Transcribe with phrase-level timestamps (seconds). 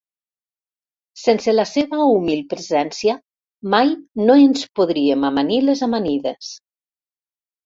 [1.23, 3.15] Sense la seva humil presència
[3.75, 3.93] mai
[4.31, 6.51] no ens podríem amanir les amanides.